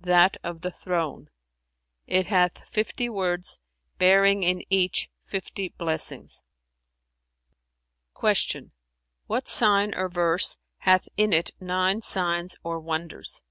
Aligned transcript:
"That 0.00 0.38
of 0.42 0.62
the 0.62 0.70
Throne; 0.70 1.28
it 2.06 2.24
hath 2.24 2.66
fifty 2.70 3.10
words, 3.10 3.58
bearing 3.98 4.42
in 4.42 4.62
each 4.70 5.10
fifty 5.22 5.74
blessings." 5.76 6.42
Q 8.18 8.70
"What 9.26 9.46
sign 9.46 9.94
or 9.94 10.08
verse 10.08 10.56
hath 10.78 11.06
in 11.18 11.34
it 11.34 11.50
nine 11.60 12.00
signs 12.00 12.56
or 12.64 12.80
wonders?" 12.80 13.42